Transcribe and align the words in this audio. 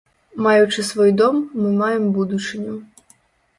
Маючы 0.45 0.81
свой 0.91 1.11
дом, 1.19 1.35
мы 1.61 1.69
маем 1.83 2.09
будучыню. 2.17 2.75